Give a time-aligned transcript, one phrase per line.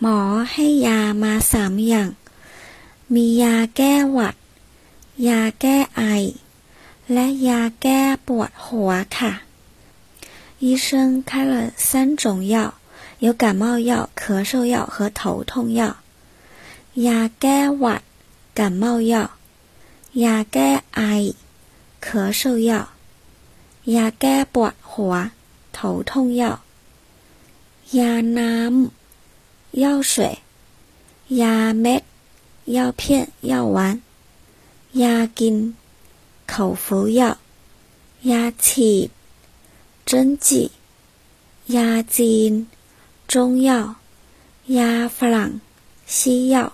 [0.00, 0.18] หมอ
[0.52, 2.08] ให้ยามาสามอย่าง
[3.14, 4.34] มียาแก้หวัด
[5.28, 6.02] ยาแก้ไอ
[7.12, 9.32] และยาแก้ปวดหัวค่ะ。
[10.64, 12.24] 医生开了三种
[12.54, 12.56] 药，
[13.18, 15.96] 有感冒药、咳嗽药和头痛药。
[17.06, 18.02] ยาแก้หวัด
[18.58, 19.14] 感冒药，
[20.24, 21.02] ยาแก้ไอ
[22.06, 22.06] 咳
[22.40, 22.72] 嗽药，
[23.94, 25.14] ยาแก้ปวดหัว
[25.76, 26.42] 头痛药。
[27.98, 28.99] ยาน้ำ
[29.71, 30.39] 药水、
[31.29, 32.03] 压灭、
[32.65, 34.01] 药片、药丸、
[34.91, 35.77] 压金、
[36.45, 37.37] 口服药、
[38.23, 39.11] 压气、
[40.05, 40.71] 针剂、
[41.67, 42.67] 压金、
[43.29, 43.95] 中药、
[44.65, 45.09] 压、
[46.05, 46.73] 西药。